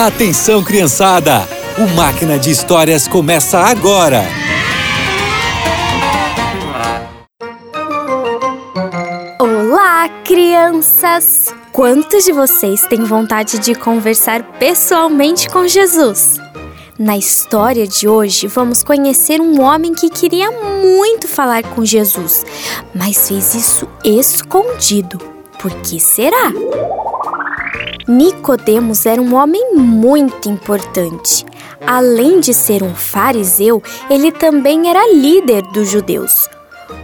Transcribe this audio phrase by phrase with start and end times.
[0.00, 1.40] Atenção, criançada!
[1.76, 4.22] O Máquina de Histórias começa agora!
[9.40, 11.52] Olá, crianças!
[11.72, 16.38] Quantos de vocês têm vontade de conversar pessoalmente com Jesus?
[16.96, 22.46] Na história de hoje, vamos conhecer um homem que queria muito falar com Jesus,
[22.94, 25.18] mas fez isso escondido.
[25.60, 26.52] Por que será?
[28.06, 31.44] Nicodemos era um homem muito importante.
[31.86, 36.48] Além de ser um fariseu, ele também era líder dos judeus.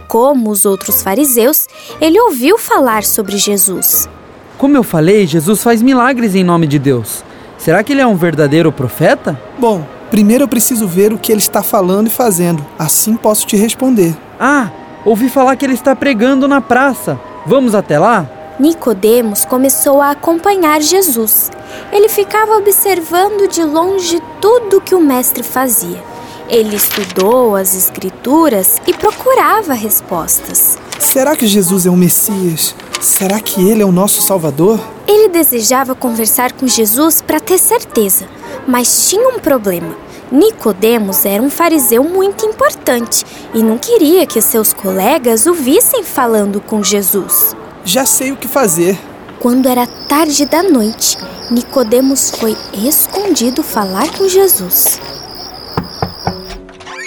[0.07, 1.67] Como os outros fariseus,
[2.01, 4.09] ele ouviu falar sobre Jesus.
[4.57, 7.23] Como eu falei, Jesus faz milagres em nome de Deus.
[7.57, 9.39] Será que ele é um verdadeiro profeta?
[9.57, 12.65] Bom, primeiro eu preciso ver o que ele está falando e fazendo.
[12.77, 14.15] Assim posso te responder.
[14.39, 14.69] Ah,
[15.03, 17.19] ouvi falar que ele está pregando na praça.
[17.45, 18.29] Vamos até lá?
[18.57, 21.51] Nicodemos começou a acompanhar Jesus.
[21.91, 26.01] Ele ficava observando de longe tudo que o mestre fazia.
[26.47, 30.77] Ele estudou as escrituras e procurava respostas.
[30.99, 32.73] Será que Jesus é o Messias?
[33.01, 34.79] Será que ele é o nosso Salvador?
[35.05, 38.25] Ele desejava conversar com Jesus para ter certeza,
[38.65, 39.97] mas tinha um problema.
[40.31, 46.61] Nicodemos era um fariseu muito importante e não queria que seus colegas o vissem falando
[46.61, 47.55] com Jesus.
[47.85, 48.97] Já sei o que fazer.
[49.39, 51.17] Quando era tarde da noite,
[51.51, 54.99] Nicodemos foi escondido falar com Jesus.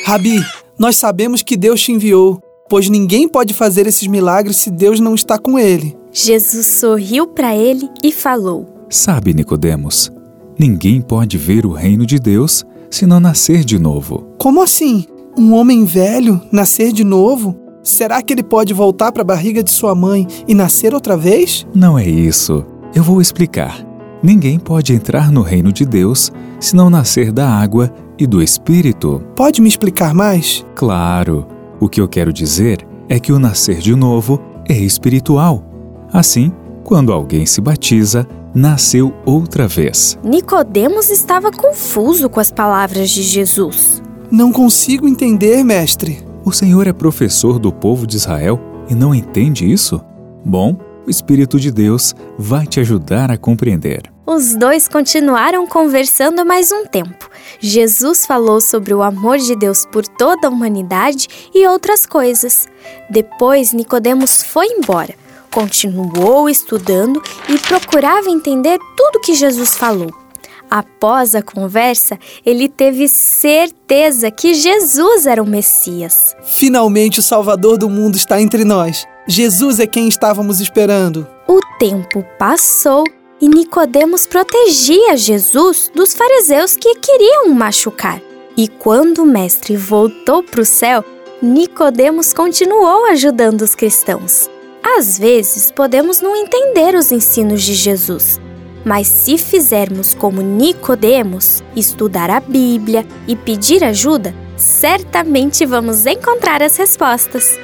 [0.05, 0.41] Rabi,
[0.79, 2.41] nós sabemos que Deus te enviou,
[2.71, 5.97] pois ninguém pode fazer esses milagres se Deus não está com ele.
[6.13, 10.13] Jesus sorriu para ele e falou: Sabe, Nicodemos,
[10.57, 14.29] ninguém pode ver o reino de Deus se não nascer de novo.
[14.39, 15.05] Como assim?
[15.37, 17.68] Um homem velho nascer de novo?
[17.83, 21.67] Será que ele pode voltar para a barriga de sua mãe e nascer outra vez?
[21.75, 22.65] Não é isso.
[22.95, 23.87] Eu vou explicar.
[24.23, 29.23] Ninguém pode entrar no reino de Deus se não nascer da água e do Espírito.
[29.37, 30.67] Pode me explicar mais?
[30.75, 31.47] Claro.
[31.81, 35.65] O que eu quero dizer é que o nascer de novo é espiritual.
[36.13, 36.53] Assim,
[36.83, 40.19] quando alguém se batiza, nasceu outra vez.
[40.25, 44.03] Nicodemos estava confuso com as palavras de Jesus.
[44.31, 46.28] Não consigo entender, mestre.
[46.49, 50.03] O Senhor é professor do povo de Israel e não entende isso?
[50.43, 54.11] Bom, o Espírito de Deus vai te ajudar a compreender.
[54.25, 57.29] Os dois continuaram conversando mais um tempo.
[57.61, 62.67] Jesus falou sobre o amor de Deus por toda a humanidade e outras coisas.
[63.11, 65.15] Depois, Nicodemos foi embora.
[65.53, 70.28] Continuou estudando e procurava entender tudo que Jesus falou.
[70.71, 76.37] Após a conversa, ele teve certeza que Jesus era o Messias.
[76.45, 79.07] Finalmente o Salvador do mundo está entre nós.
[79.27, 81.27] Jesus é quem estávamos esperando.
[81.47, 83.05] O tempo passou
[83.41, 88.21] e Nicodemos protegia Jesus dos fariseus que queriam o machucar.
[88.57, 91.05] E quando o mestre voltou para o céu,
[91.41, 94.51] Nicodemos continuou ajudando os cristãos.
[94.83, 98.41] Às vezes, podemos não entender os ensinos de Jesus,
[98.89, 106.75] mas se fizermos como Nicodemos, estudar a Bíblia e pedir ajuda, certamente vamos encontrar as
[106.79, 107.59] respostas.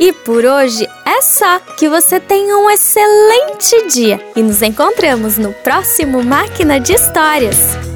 [0.00, 1.60] E por hoje é só.
[1.78, 7.93] Que você tenha um excelente dia e nos encontramos no próximo Máquina de Histórias.